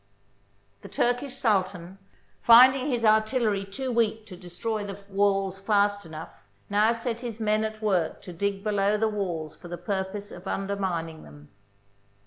[0.81, 1.99] The Turkish Sultan,
[2.41, 6.31] finding his artillery too weak to destroy the walls fast enough,
[6.71, 10.47] now set his men at work to dig below the walls for the purpose of
[10.47, 11.49] undermining them.